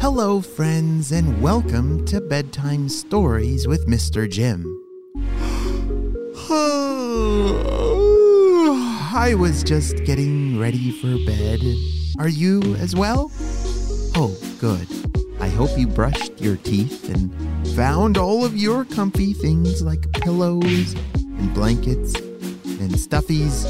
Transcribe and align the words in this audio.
Hello, 0.00 0.40
friends, 0.40 1.12
and 1.12 1.42
welcome 1.42 2.06
to 2.06 2.22
Bedtime 2.22 2.88
Stories 2.88 3.68
with 3.68 3.86
Mr. 3.86 4.26
Jim. 4.28 4.64
I 9.14 9.34
was 9.38 9.62
just 9.62 10.02
getting 10.04 10.58
ready 10.58 10.90
for 10.90 11.18
bed. 11.26 11.60
Are 12.18 12.30
you 12.30 12.76
as 12.76 12.96
well? 12.96 13.30
Oh, 14.16 14.34
good. 14.58 14.88
I 15.38 15.48
hope 15.48 15.78
you 15.78 15.86
brushed 15.86 16.40
your 16.40 16.56
teeth 16.56 17.10
and 17.10 17.30
found 17.76 18.16
all 18.16 18.42
of 18.42 18.56
your 18.56 18.86
comfy 18.86 19.34
things 19.34 19.82
like 19.82 20.10
pillows 20.12 20.94
and 21.14 21.52
blankets 21.52 22.14
and 22.14 22.92
stuffies. 22.92 23.66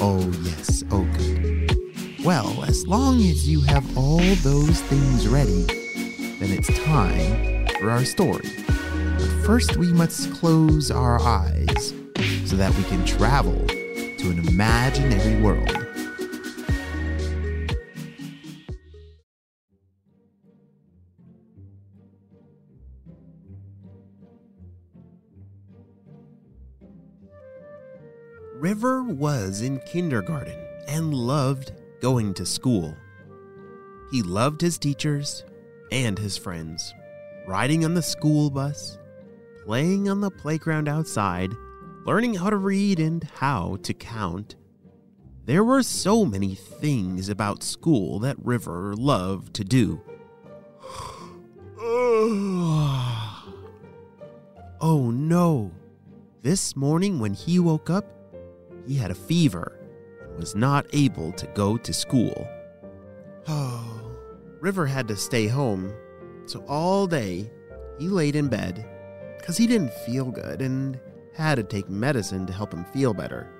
Oh, 0.00 0.18
yes. 0.42 0.82
Oh, 0.90 1.04
good. 1.16 1.33
Well, 2.24 2.64
as 2.64 2.86
long 2.86 3.16
as 3.16 3.46
you 3.46 3.60
have 3.60 3.98
all 3.98 4.16
those 4.16 4.80
things 4.80 5.28
ready, 5.28 5.64
then 6.38 6.52
it's 6.52 6.68
time 6.86 7.66
for 7.78 7.90
our 7.90 8.02
story. 8.06 8.48
But 9.18 9.28
first, 9.44 9.76
we 9.76 9.92
must 9.92 10.32
close 10.32 10.90
our 10.90 11.20
eyes 11.20 11.92
so 12.46 12.56
that 12.56 12.74
we 12.78 12.84
can 12.84 13.04
travel 13.04 13.66
to 13.66 14.30
an 14.30 14.48
imaginary 14.48 15.38
world. 15.42 15.70
River 28.54 29.02
was 29.02 29.60
in 29.60 29.78
kindergarten 29.80 30.58
and 30.88 31.12
loved 31.12 31.72
going 32.04 32.34
to 32.34 32.44
school. 32.44 32.94
He 34.10 34.20
loved 34.20 34.60
his 34.60 34.76
teachers 34.76 35.42
and 35.90 36.18
his 36.18 36.36
friends, 36.36 36.92
riding 37.46 37.82
on 37.82 37.94
the 37.94 38.02
school 38.02 38.50
bus, 38.50 38.98
playing 39.64 40.10
on 40.10 40.20
the 40.20 40.30
playground 40.30 40.86
outside, 40.86 41.54
learning 42.04 42.34
how 42.34 42.50
to 42.50 42.58
read 42.58 43.00
and 43.00 43.24
how 43.36 43.78
to 43.84 43.94
count. 43.94 44.56
There 45.46 45.64
were 45.64 45.82
so 45.82 46.26
many 46.26 46.54
things 46.54 47.30
about 47.30 47.62
school 47.62 48.18
that 48.18 48.36
River 48.44 48.92
loved 48.94 49.54
to 49.54 49.64
do. 49.64 50.02
oh 54.78 55.10
no! 55.10 55.70
This 56.42 56.76
morning 56.76 57.18
when 57.18 57.32
he 57.32 57.58
woke 57.58 57.88
up, 57.88 58.04
he 58.86 58.96
had 58.96 59.10
a 59.10 59.14
fever 59.14 59.80
was 60.36 60.54
not 60.54 60.86
able 60.92 61.32
to 61.32 61.46
go 61.48 61.76
to 61.76 61.92
school. 61.92 62.46
Oh, 63.46 64.00
River 64.60 64.86
had 64.86 65.08
to 65.08 65.16
stay 65.16 65.46
home, 65.46 65.92
so 66.46 66.64
all 66.68 67.06
day 67.06 67.50
he 67.98 68.08
laid 68.08 68.36
in 68.36 68.48
bed 68.48 68.86
because 69.38 69.56
he 69.56 69.66
didn't 69.66 69.92
feel 70.06 70.30
good 70.30 70.62
and 70.62 70.98
had 71.34 71.56
to 71.56 71.62
take 71.62 71.88
medicine 71.88 72.46
to 72.46 72.52
help 72.52 72.72
him 72.72 72.84
feel 72.86 73.12
better. 73.12 73.50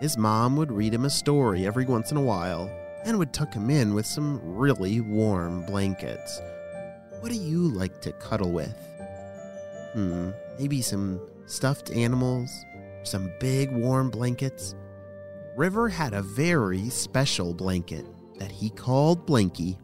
His 0.00 0.16
mom 0.16 0.56
would 0.56 0.72
read 0.72 0.94
him 0.94 1.04
a 1.04 1.10
story 1.10 1.66
every 1.66 1.84
once 1.84 2.10
in 2.10 2.16
a 2.16 2.22
while 2.22 2.70
and 3.04 3.18
would 3.18 3.32
tuck 3.32 3.54
him 3.54 3.70
in 3.70 3.94
with 3.94 4.06
some 4.06 4.40
really 4.42 5.00
warm 5.00 5.62
blankets. 5.66 6.40
What 7.20 7.30
do 7.30 7.38
you 7.38 7.68
like 7.68 8.00
to 8.02 8.12
cuddle 8.12 8.52
with? 8.52 8.76
Hmm, 9.92 10.30
maybe 10.58 10.82
some 10.82 11.20
stuffed 11.46 11.90
animals, 11.90 12.50
some 13.02 13.32
big 13.40 13.70
warm 13.72 14.10
blankets. 14.10 14.74
River 15.58 15.88
had 15.88 16.14
a 16.14 16.22
very 16.22 16.88
special 16.88 17.52
blanket 17.52 18.06
that 18.38 18.52
he 18.52 18.70
called 18.70 19.26
Blanky, 19.26 19.76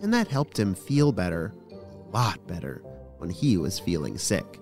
and 0.00 0.14
that 0.14 0.28
helped 0.28 0.56
him 0.56 0.76
feel 0.76 1.10
better, 1.10 1.52
a 1.72 2.16
lot 2.16 2.46
better, 2.46 2.84
when 3.16 3.28
he 3.28 3.56
was 3.56 3.80
feeling 3.80 4.16
sick. 4.16 4.60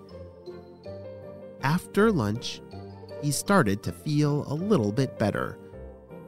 After 1.61 2.11
lunch, 2.11 2.59
he 3.21 3.29
started 3.29 3.83
to 3.83 3.91
feel 3.91 4.51
a 4.51 4.55
little 4.55 4.91
bit 4.91 5.19
better, 5.19 5.59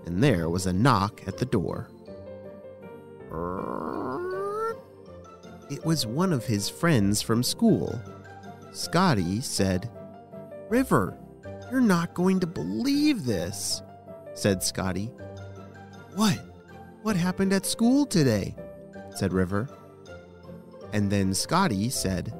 and 0.05 0.23
there 0.23 0.47
was 0.47 0.67
a 0.67 0.73
knock 0.73 1.23
at 1.25 1.37
the 1.37 1.45
door. 1.45 1.89
It 5.71 5.83
was 5.83 6.05
one 6.05 6.33
of 6.33 6.45
his 6.45 6.69
friends 6.69 7.23
from 7.23 7.41
school. 7.41 7.99
Scotty 8.73 9.41
said, 9.41 9.89
River, 10.69 11.17
you're 11.71 11.81
not 11.81 12.13
going 12.13 12.39
to 12.41 12.47
believe 12.47 13.25
this, 13.25 13.81
said 14.39 14.63
Scotty. 14.63 15.11
What? 16.15 16.39
What 17.01 17.15
happened 17.15 17.51
at 17.53 17.65
school 17.65 18.05
today? 18.05 18.55
said 19.15 19.33
River. 19.33 19.67
And 20.93 21.11
then 21.11 21.33
Scotty 21.33 21.89
said, 21.89 22.33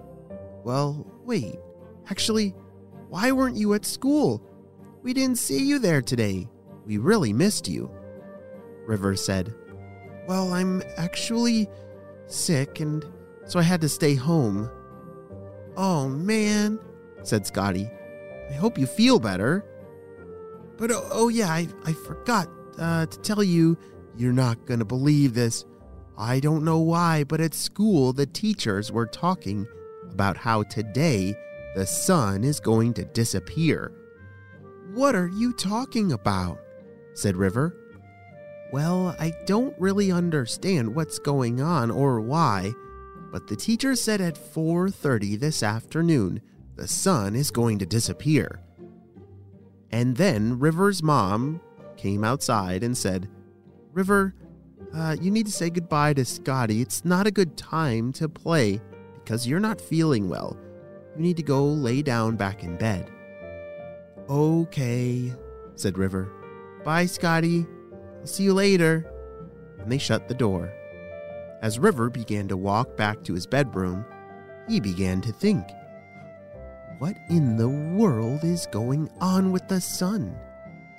Well, 0.63 1.05
wait. 1.25 1.59
Actually, 2.09 2.55
why 3.09 3.31
weren't 3.31 3.57
you 3.57 3.73
at 3.73 3.85
school? 3.85 4.41
We 5.03 5.13
didn't 5.13 5.37
see 5.37 5.63
you 5.63 5.77
there 5.77 6.01
today. 6.01 6.47
We 6.85 6.97
really 6.97 7.33
missed 7.33 7.67
you. 7.67 7.91
River 8.87 9.15
said, 9.15 9.53
Well, 10.27 10.53
I'm 10.53 10.81
actually 10.97 11.67
sick, 12.27 12.79
and 12.79 13.05
so 13.45 13.59
I 13.59 13.63
had 13.63 13.81
to 13.81 13.89
stay 13.89 14.15
home. 14.15 14.69
Oh, 15.75 16.07
man, 16.07 16.79
said 17.23 17.45
Scotty. 17.45 17.89
I 18.49 18.53
hope 18.53 18.77
you 18.77 18.87
feel 18.87 19.19
better. 19.19 19.65
But 20.79 20.91
oh, 20.91 21.07
oh 21.11 21.27
yeah, 21.27 21.51
I, 21.51 21.67
I 21.85 21.93
forgot 21.93 22.47
uh, 22.79 23.05
to 23.05 23.19
tell 23.19 23.43
you, 23.43 23.77
you're 24.15 24.33
not 24.33 24.65
going 24.65 24.79
to 24.79 24.85
believe 24.85 25.33
this. 25.33 25.65
I 26.17 26.39
don't 26.39 26.63
know 26.63 26.79
why, 26.79 27.25
but 27.25 27.41
at 27.41 27.53
school, 27.53 28.13
the 28.13 28.25
teachers 28.25 28.91
were 28.91 29.05
talking 29.05 29.67
about 30.09 30.37
how 30.37 30.63
today 30.63 31.35
the 31.75 31.85
sun 31.85 32.43
is 32.43 32.59
going 32.59 32.93
to 32.95 33.05
disappear. 33.05 33.91
What 34.93 35.15
are 35.15 35.27
you 35.27 35.53
talking 35.53 36.13
about? 36.13 36.59
said 37.13 37.35
River. 37.35 37.75
Well, 38.71 39.15
I 39.19 39.33
don't 39.45 39.75
really 39.79 40.11
understand 40.11 40.95
what's 40.95 41.19
going 41.19 41.59
on 41.61 41.91
or 41.91 42.21
why, 42.21 42.73
but 43.31 43.47
the 43.47 43.55
teacher 43.55 43.95
said 43.95 44.21
at 44.21 44.35
4:30 44.35 45.39
this 45.39 45.63
afternoon 45.63 46.41
the 46.75 46.87
sun 46.87 47.35
is 47.35 47.51
going 47.51 47.79
to 47.79 47.85
disappear. 47.85 48.61
And 49.91 50.15
then 50.15 50.59
River's 50.59 51.01
mom 51.01 51.61
came 51.97 52.23
outside 52.23 52.83
and 52.83 52.97
said, 52.97 53.29
River, 53.93 54.35
uh, 54.93 55.15
you 55.21 55.31
need 55.31 55.45
to 55.45 55.51
say 55.51 55.69
goodbye 55.69 56.13
to 56.13 56.25
Scotty. 56.25 56.81
It's 56.81 57.03
not 57.05 57.27
a 57.27 57.31
good 57.31 57.57
time 57.57 58.11
to 58.13 58.29
play 58.29 58.81
because 59.15 59.47
you're 59.47 59.59
not 59.59 59.81
feeling 59.81 60.29
well. 60.29 60.57
You 61.15 61.21
need 61.21 61.37
to 61.37 61.43
go 61.43 61.65
lay 61.65 62.01
down 62.01 62.35
back 62.35 62.63
in 62.63 62.77
bed. 62.77 63.11
Okay, 64.29 65.33
said 65.75 65.97
River. 65.97 66.31
Bye, 66.83 67.07
Scotty. 67.07 67.65
I'll 68.19 68.27
see 68.27 68.43
you 68.43 68.53
later. 68.53 69.11
And 69.79 69.91
they 69.91 69.97
shut 69.97 70.27
the 70.27 70.33
door. 70.33 70.71
As 71.61 71.79
River 71.79 72.09
began 72.09 72.47
to 72.47 72.57
walk 72.57 72.95
back 72.95 73.23
to 73.23 73.33
his 73.33 73.45
bedroom, 73.45 74.05
he 74.67 74.79
began 74.79 75.19
to 75.21 75.31
think. 75.31 75.65
What 76.99 77.15
in 77.29 77.55
the 77.55 77.69
world 77.69 78.43
is 78.43 78.67
going 78.67 79.09
on 79.21 79.53
with 79.53 79.65
the 79.69 79.79
sun? 79.79 80.37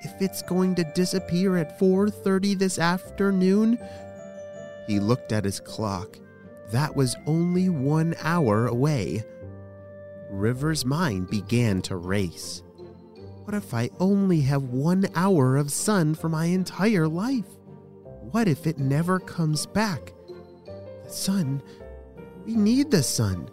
If 0.01 0.23
it's 0.23 0.41
going 0.41 0.75
to 0.77 0.93
disappear 0.95 1.59
at 1.59 1.79
4:30 1.79 2.59
this 2.59 2.79
afternoon, 2.79 3.79
he 4.87 4.99
looked 4.99 5.31
at 5.31 5.45
his 5.45 5.61
clock. 5.61 6.19
That 6.73 6.97
was 6.97 7.17
only 7.27 7.69
1 7.69 8.15
hour 8.23 8.67
away. 8.67 9.23
River's 10.31 10.87
mind 10.87 11.29
began 11.29 11.83
to 11.83 11.97
race. 11.97 12.63
What 13.45 13.55
if 13.55 13.75
I 13.75 13.91
only 14.01 14.41
have 14.41 14.63
1 14.63 15.07
hour 15.15 15.59
of 15.59 15.71
sun 15.71 16.15
for 16.15 16.31
my 16.31 16.47
entire 16.47 17.09
life? 17.09 17.59
What 18.31 18.49
if 18.49 18.67
it 18.67 18.79
never 18.79 19.21
comes 19.21 19.67
back? 19.67 20.15
The 21.05 21.11
sun, 21.11 21.63
we 22.47 22.55
need 22.55 22.91
the 22.91 23.03
sun. 23.03 23.51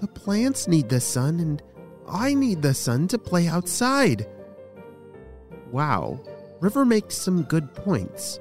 The 0.00 0.08
plants 0.08 0.66
need 0.66 0.88
the 0.88 1.00
sun 1.00 1.40
and 1.40 1.62
I 2.08 2.34
need 2.34 2.62
the 2.62 2.74
sun 2.74 3.08
to 3.08 3.18
play 3.18 3.48
outside. 3.48 4.26
Wow, 5.70 6.20
River 6.60 6.84
makes 6.84 7.16
some 7.16 7.42
good 7.42 7.74
points. 7.74 8.40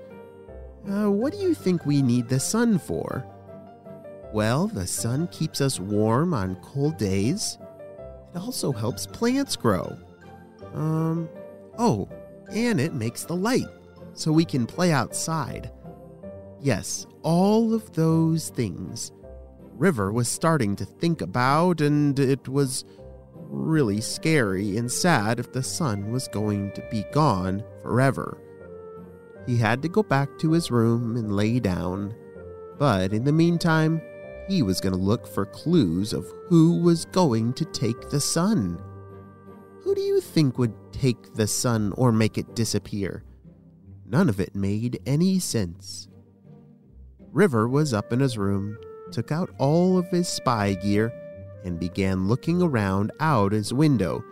Uh, 0.89 1.09
what 1.09 1.33
do 1.33 1.39
you 1.39 1.53
think 1.53 1.85
we 1.85 2.01
need 2.01 2.27
the 2.27 2.39
sun 2.39 2.77
for? 2.77 3.25
Well, 4.33 4.67
the 4.67 4.87
sun 4.87 5.27
keeps 5.27 5.61
us 5.61 5.79
warm 5.79 6.33
on 6.33 6.55
cold 6.57 6.97
days. 6.97 7.57
It 8.33 8.39
also 8.39 8.71
helps 8.71 9.05
plants 9.05 9.55
grow. 9.55 9.97
Um, 10.73 11.29
oh, 11.77 12.09
and 12.49 12.79
it 12.81 12.93
makes 12.93 13.23
the 13.23 13.35
light 13.35 13.67
so 14.13 14.31
we 14.31 14.45
can 14.45 14.65
play 14.65 14.91
outside. 14.91 15.71
Yes, 16.59 17.05
all 17.21 17.73
of 17.73 17.91
those 17.93 18.49
things. 18.49 19.11
River 19.75 20.11
was 20.11 20.29
starting 20.29 20.75
to 20.77 20.85
think 20.85 21.21
about, 21.21 21.81
and 21.81 22.17
it 22.19 22.47
was 22.47 22.85
really 23.53 24.01
scary 24.01 24.77
and 24.77 24.91
sad 24.91 25.39
if 25.39 25.51
the 25.51 25.63
sun 25.63 26.11
was 26.11 26.27
going 26.27 26.71
to 26.73 26.83
be 26.89 27.05
gone 27.11 27.63
forever. 27.81 28.37
He 29.45 29.57
had 29.57 29.81
to 29.83 29.89
go 29.89 30.03
back 30.03 30.37
to 30.39 30.51
his 30.51 30.71
room 30.71 31.15
and 31.15 31.35
lay 31.35 31.59
down, 31.59 32.15
But 32.79 33.13
in 33.13 33.23
the 33.23 33.31
meantime, 33.31 34.01
he 34.47 34.63
was 34.63 34.81
going 34.81 34.93
to 34.93 34.99
look 34.99 35.27
for 35.27 35.45
clues 35.45 36.11
of 36.11 36.25
who 36.47 36.81
was 36.81 37.05
going 37.05 37.53
to 37.53 37.65
take 37.65 38.09
the 38.09 38.19
sun. 38.19 38.81
Who 39.83 39.93
do 39.93 40.01
you 40.01 40.19
think 40.19 40.57
would 40.57 40.73
take 40.91 41.33
the 41.33 41.47
sun 41.47 41.93
or 41.95 42.11
make 42.11 42.37
it 42.37 42.55
disappear? 42.55 43.23
None 44.05 44.29
of 44.29 44.39
it 44.39 44.55
made 44.55 44.99
any 45.05 45.39
sense. 45.39 46.07
River 47.31 47.67
was 47.67 47.93
up 47.93 48.11
in 48.11 48.19
his 48.19 48.37
room, 48.37 48.77
took 49.11 49.31
out 49.31 49.49
all 49.59 49.97
of 49.97 50.07
his 50.09 50.27
spy 50.27 50.73
gear, 50.73 51.11
and 51.63 51.79
began 51.79 52.27
looking 52.27 52.61
around 52.61 53.11
out 53.19 53.51
his 53.51 53.73
window 53.73 54.23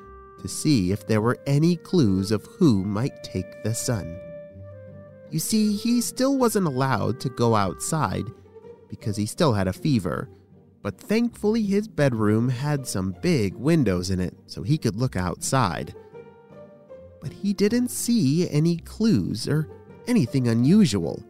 to 0.41 0.47
see 0.47 0.91
if 0.91 1.05
there 1.05 1.21
were 1.21 1.37
any 1.45 1.75
clues 1.75 2.31
of 2.31 2.45
who 2.57 2.83
might 2.83 3.23
take 3.23 3.63
the 3.63 3.73
sun. 3.73 4.19
You 5.29 5.39
see, 5.39 5.75
he 5.75 6.01
still 6.01 6.37
wasn't 6.37 6.67
allowed 6.67 7.19
to 7.21 7.29
go 7.29 7.55
outside 7.55 8.25
because 8.89 9.15
he 9.15 9.25
still 9.25 9.53
had 9.53 9.67
a 9.67 9.73
fever, 9.73 10.27
but 10.81 10.99
thankfully 10.99 11.63
his 11.63 11.87
bedroom 11.87 12.49
had 12.49 12.85
some 12.85 13.15
big 13.21 13.55
windows 13.55 14.09
in 14.09 14.19
it 14.19 14.35
so 14.47 14.63
he 14.63 14.77
could 14.77 14.97
look 14.97 15.15
outside. 15.15 15.95
But 17.21 17.31
he 17.31 17.53
didn't 17.53 17.89
see 17.89 18.49
any 18.49 18.77
clues 18.77 19.47
or 19.47 19.69
anything 20.07 20.47
unusual. 20.47 21.23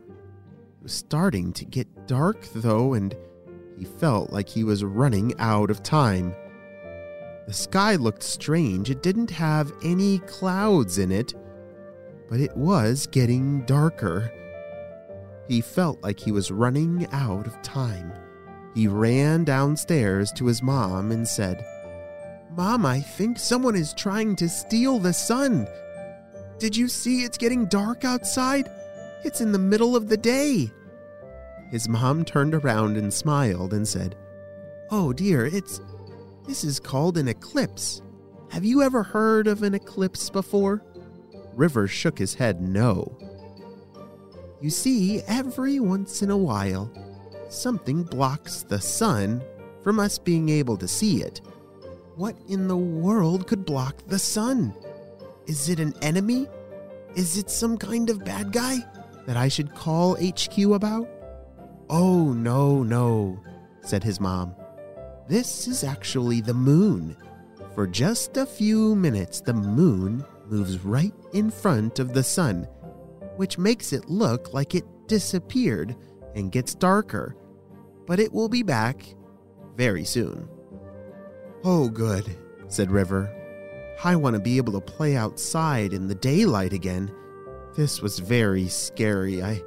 It 0.79 0.83
was 0.83 0.93
starting 0.93 1.53
to 1.53 1.65
get 1.65 2.07
dark, 2.07 2.47
though, 2.55 2.93
and 2.93 3.15
he 3.81 3.85
felt 3.85 4.31
like 4.31 4.47
he 4.47 4.63
was 4.63 4.83
running 4.83 5.33
out 5.39 5.71
of 5.71 5.81
time. 5.81 6.35
The 7.47 7.53
sky 7.53 7.95
looked 7.95 8.21
strange. 8.21 8.91
It 8.91 9.01
didn't 9.01 9.31
have 9.31 9.73
any 9.83 10.19
clouds 10.19 10.99
in 10.99 11.11
it, 11.11 11.33
but 12.29 12.39
it 12.39 12.55
was 12.55 13.07
getting 13.07 13.65
darker. 13.65 14.31
He 15.47 15.61
felt 15.61 15.99
like 16.03 16.19
he 16.19 16.31
was 16.31 16.51
running 16.51 17.07
out 17.11 17.47
of 17.47 17.59
time. 17.63 18.13
He 18.75 18.87
ran 18.87 19.45
downstairs 19.45 20.31
to 20.33 20.45
his 20.45 20.61
mom 20.61 21.11
and 21.11 21.27
said, 21.27 21.65
Mom, 22.55 22.85
I 22.85 22.99
think 22.99 23.39
someone 23.39 23.75
is 23.75 23.95
trying 23.95 24.35
to 24.35 24.47
steal 24.47 24.99
the 24.99 25.11
sun. 25.11 25.67
Did 26.59 26.77
you 26.77 26.87
see 26.87 27.23
it's 27.23 27.39
getting 27.39 27.65
dark 27.65 28.05
outside? 28.05 28.69
It's 29.23 29.41
in 29.41 29.51
the 29.51 29.57
middle 29.57 29.95
of 29.95 30.07
the 30.07 30.17
day. 30.17 30.69
His 31.71 31.87
mom 31.87 32.25
turned 32.25 32.53
around 32.53 32.97
and 32.97 33.13
smiled 33.13 33.73
and 33.73 33.87
said, 33.87 34.15
Oh 34.91 35.13
dear, 35.13 35.45
it's. 35.45 35.81
This 36.45 36.63
is 36.63 36.79
called 36.79 37.17
an 37.17 37.29
eclipse. 37.29 38.01
Have 38.49 38.65
you 38.65 38.81
ever 38.81 39.03
heard 39.03 39.47
of 39.47 39.63
an 39.63 39.73
eclipse 39.73 40.29
before? 40.29 40.83
River 41.55 41.87
shook 41.87 42.17
his 42.17 42.33
head 42.33 42.61
no. 42.61 43.17
You 44.59 44.69
see, 44.69 45.21
every 45.27 45.79
once 45.79 46.21
in 46.21 46.29
a 46.29 46.37
while, 46.37 46.91
something 47.49 48.03
blocks 48.03 48.63
the 48.63 48.81
sun 48.81 49.41
from 49.81 49.99
us 49.99 50.17
being 50.17 50.49
able 50.49 50.77
to 50.77 50.87
see 50.87 51.21
it. 51.23 51.41
What 52.15 52.35
in 52.49 52.67
the 52.67 52.77
world 52.77 53.47
could 53.47 53.65
block 53.65 53.95
the 54.07 54.19
sun? 54.19 54.75
Is 55.47 55.69
it 55.69 55.79
an 55.79 55.93
enemy? 56.01 56.47
Is 57.15 57.37
it 57.37 57.49
some 57.49 57.77
kind 57.77 58.09
of 58.09 58.25
bad 58.25 58.51
guy 58.51 58.77
that 59.25 59.37
I 59.37 59.47
should 59.47 59.73
call 59.73 60.15
HQ 60.15 60.57
about? 60.73 61.07
Oh, 61.93 62.31
no, 62.31 62.83
no, 62.83 63.37
said 63.81 64.01
his 64.01 64.21
mom. 64.21 64.55
This 65.27 65.67
is 65.67 65.83
actually 65.83 66.39
the 66.39 66.53
moon. 66.53 67.17
For 67.75 67.85
just 67.85 68.37
a 68.37 68.45
few 68.45 68.95
minutes, 68.95 69.41
the 69.41 69.53
moon 69.53 70.25
moves 70.47 70.79
right 70.79 71.13
in 71.33 71.51
front 71.51 71.99
of 71.99 72.13
the 72.13 72.23
sun, 72.23 72.63
which 73.35 73.57
makes 73.57 73.91
it 73.91 74.09
look 74.09 74.53
like 74.53 74.73
it 74.73 74.85
disappeared 75.07 75.97
and 76.33 76.51
gets 76.51 76.75
darker. 76.75 77.35
But 78.07 78.21
it 78.21 78.31
will 78.31 78.47
be 78.47 78.63
back 78.63 79.03
very 79.75 80.05
soon. 80.05 80.47
Oh, 81.65 81.89
good, 81.89 82.37
said 82.67 82.89
River. 82.89 83.29
I 84.01 84.15
want 84.15 84.35
to 84.37 84.41
be 84.41 84.55
able 84.55 84.73
to 84.73 84.81
play 84.81 85.17
outside 85.17 85.91
in 85.91 86.07
the 86.07 86.15
daylight 86.15 86.71
again. 86.71 87.13
This 87.75 88.01
was 88.01 88.19
very 88.19 88.69
scary. 88.69 89.43
I 89.43 89.61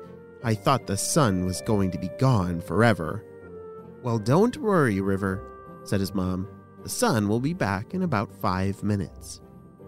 I 0.44 0.54
thought 0.54 0.86
the 0.86 0.96
sun 0.98 1.46
was 1.46 1.62
going 1.62 1.90
to 1.92 1.98
be 1.98 2.10
gone 2.18 2.60
forever. 2.60 3.24
Well, 4.02 4.18
don't 4.18 4.58
worry, 4.58 5.00
River, 5.00 5.42
said 5.84 6.00
his 6.00 6.14
mom. 6.14 6.46
The 6.82 6.90
sun 6.90 7.28
will 7.28 7.40
be 7.40 7.54
back 7.54 7.94
in 7.94 8.02
about 8.02 8.30
five 8.30 8.82
minutes. 8.82 9.40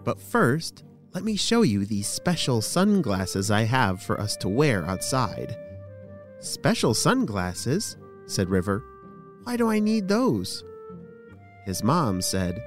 But 0.03 0.19
first, 0.19 0.83
let 1.13 1.23
me 1.23 1.35
show 1.35 1.61
you 1.61 1.85
these 1.85 2.07
special 2.07 2.61
sunglasses 2.61 3.51
I 3.51 3.61
have 3.65 4.01
for 4.01 4.19
us 4.19 4.35
to 4.37 4.49
wear 4.49 4.83
outside. 4.85 5.55
Special 6.39 6.95
sunglasses? 6.95 7.95
said 8.25 8.49
River. 8.49 8.83
Why 9.43 9.57
do 9.57 9.69
I 9.69 9.79
need 9.79 10.07
those? 10.07 10.63
His 11.65 11.83
mom 11.83 12.19
said, 12.19 12.59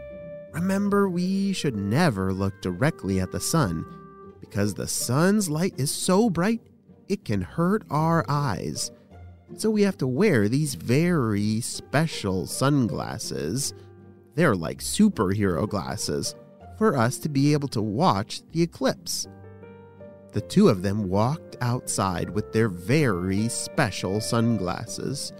Remember, 0.52 1.08
we 1.08 1.52
should 1.52 1.75
never 1.75 2.32
look 2.32 2.62
directly 2.62 3.19
at 3.19 3.32
the 3.32 3.40
sun 3.40 3.84
because 4.40 4.75
the 4.75 4.87
sun's 4.87 5.50
light 5.50 5.75
is 5.76 5.90
so 5.90 6.31
bright 6.31 6.60
it 7.11 7.25
can 7.25 7.43
hurt 7.43 7.83
our 7.91 8.25
eyes. 8.29 8.93
So 9.57 9.69
we 9.69 9.83
have 9.83 9.99
to 9.99 10.07
wear 10.07 10.49
these 10.49 10.77
very 10.77 11.61
special 11.61 12.47
sunglasses. 12.47 13.75
They're 14.37 14.55
like 14.55 14.79
superhero 14.79 15.69
glasses 15.69 16.37
for 16.79 16.97
us 16.97 17.19
to 17.19 17.29
be 17.29 17.53
able 17.53 17.67
to 17.69 17.83
watch 17.83 18.43
the 18.53 18.62
eclipse. 18.62 19.27
The 20.33 20.41
two 20.41 20.69
of 20.69 20.83
them 20.83 21.09
walked 21.09 21.57
outside 21.61 22.31
with 22.31 22.53
their 22.53 22.69
very 22.69 23.49
special 23.49 24.21
sunglasses 24.21 25.33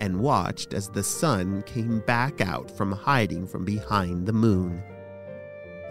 and 0.00 0.18
watched 0.18 0.72
as 0.72 0.88
the 0.88 1.02
sun 1.02 1.62
came 1.64 2.00
back 2.00 2.40
out 2.40 2.70
from 2.70 2.90
hiding 2.90 3.46
from 3.46 3.66
behind 3.66 4.26
the 4.26 4.32
moon. 4.32 4.82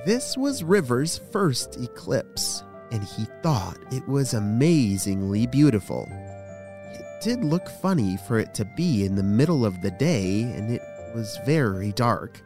This 0.04 0.36
was 0.36 0.64
River's 0.64 1.20
first 1.32 1.78
eclipse, 1.78 2.64
and 2.92 3.04
he 3.04 3.26
thought 3.42 3.78
it 3.92 4.08
was 4.08 4.34
amazingly 4.34 5.48
beautiful. 5.48 6.08
It 6.12 7.24
did 7.24 7.44
look 7.44 7.70
funny 7.70 8.18
for 8.28 8.40
it 8.40 8.54
to 8.56 8.66
be 8.66 9.06
in 9.06 9.16
the 9.16 9.24
middle 9.24 9.66
of 9.66 9.82
the 9.82 9.92
day 9.92 10.42
and 10.42 10.72
it 10.72 10.82
was 11.16 11.40
very 11.46 11.92
dark. 11.94 12.42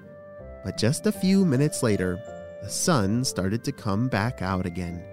But 0.64 0.78
just 0.78 1.08
a 1.08 1.12
few 1.12 1.46
minutes 1.46 1.84
later, 1.84 2.20
the 2.62 2.70
sun 2.70 3.24
started 3.24 3.64
to 3.64 3.72
come 3.72 4.08
back 4.08 4.42
out 4.42 4.66
again. 4.66 5.04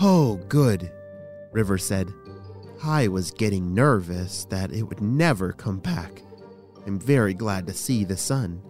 Oh, 0.00 0.36
good, 0.48 0.92
River 1.52 1.78
said. 1.78 2.12
I 2.84 3.08
was 3.08 3.30
getting 3.32 3.74
nervous 3.74 4.44
that 4.46 4.72
it 4.72 4.82
would 4.82 5.00
never 5.00 5.52
come 5.52 5.78
back. 5.78 6.22
I'm 6.86 6.98
very 6.98 7.34
glad 7.34 7.66
to 7.66 7.72
see 7.72 8.04
the 8.04 8.16
sun. 8.16 8.62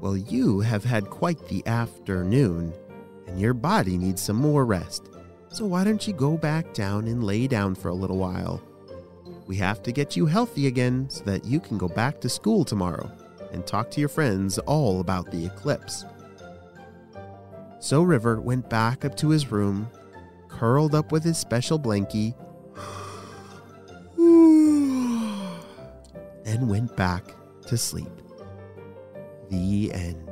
Well, 0.00 0.16
you 0.16 0.60
have 0.60 0.84
had 0.84 1.10
quite 1.10 1.46
the 1.48 1.66
afternoon 1.66 2.72
and 3.28 3.40
your 3.40 3.54
body 3.54 3.96
needs 3.96 4.20
some 4.20 4.36
more 4.36 4.64
rest. 4.64 5.10
So 5.50 5.66
why 5.66 5.84
don't 5.84 6.06
you 6.06 6.12
go 6.12 6.36
back 6.36 6.74
down 6.74 7.06
and 7.06 7.22
lay 7.22 7.46
down 7.46 7.74
for 7.74 7.88
a 7.88 7.94
little 7.94 8.18
while? 8.18 8.60
We 9.46 9.56
have 9.56 9.82
to 9.84 9.92
get 9.92 10.16
you 10.16 10.26
healthy 10.26 10.66
again 10.66 11.08
so 11.08 11.24
that 11.24 11.44
you 11.44 11.60
can 11.60 11.78
go 11.78 11.88
back 11.88 12.20
to 12.20 12.28
school 12.28 12.64
tomorrow 12.64 13.10
and 13.52 13.66
talk 13.66 13.90
to 13.92 14.00
your 14.00 14.08
friends 14.08 14.58
all 14.60 15.00
about 15.00 15.30
the 15.30 15.46
eclipse. 15.46 16.04
So 17.80 18.02
River 18.02 18.40
went 18.40 18.68
back 18.68 19.04
up 19.04 19.16
to 19.18 19.30
his 19.30 19.50
room, 19.50 19.88
curled 20.48 20.94
up 20.94 21.12
with 21.12 21.24
his 21.24 21.38
special 21.38 21.78
blankie, 21.78 22.34
and 26.44 26.68
went 26.68 26.94
back 26.96 27.24
to 27.66 27.78
sleep. 27.78 28.10
The 29.48 29.92
end. 29.92 30.27